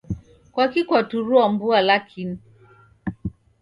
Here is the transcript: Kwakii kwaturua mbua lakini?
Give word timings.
Kwakii 0.53 0.87
kwaturua 0.89 1.45
mbua 1.53 1.81
lakini? 1.81 2.37